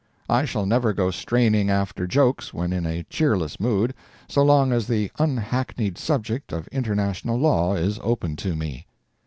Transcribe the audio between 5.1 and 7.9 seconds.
unhackneyed subject of international law